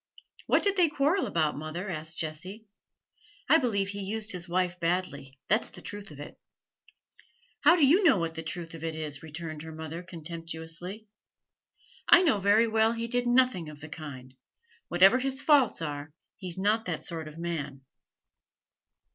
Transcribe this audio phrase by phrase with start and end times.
[0.47, 2.65] 'What did they quarrel about, mother?' asked Jessie.
[3.47, 6.39] 'I believe he used his wife badly, that's the truth of it.'
[7.59, 11.05] 'How do you know what the truth of it is?' returned her mother, contemptuously.
[12.09, 14.33] 'I know very well he did nothing of the kind;
[14.87, 17.81] whatever his faults are, he's not that sort of man.'